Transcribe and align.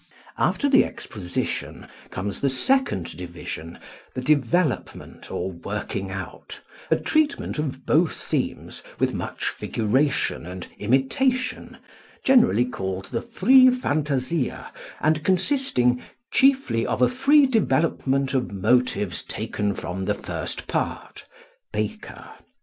After 0.39 0.67
the 0.67 0.83
exposition 0.83 1.85
comes 2.09 2.41
the 2.41 2.49
second 2.49 3.15
division, 3.15 3.77
the 4.15 4.21
development 4.21 5.29
or 5.29 5.51
"working 5.51 6.09
out," 6.09 6.59
a 6.89 6.95
treatment 6.95 7.59
of 7.59 7.85
both 7.85 8.19
themes 8.19 8.81
with 8.97 9.13
much 9.13 9.47
figuration 9.49 10.43
and 10.47 10.65
imitation, 10.79 11.77
generally 12.23 12.65
called 12.65 13.11
the 13.11 13.21
"free 13.21 13.69
fantasia" 13.69 14.71
and 14.99 15.23
consisting 15.23 16.01
"chiefly 16.31 16.83
of 16.83 17.03
a 17.03 17.07
free 17.07 17.45
development 17.45 18.33
of 18.33 18.51
motives 18.51 19.23
taken 19.23 19.75
from 19.75 20.05
the 20.05 20.15
first 20.15 20.65
part" 20.65 21.27
(Baker). 21.71 22.27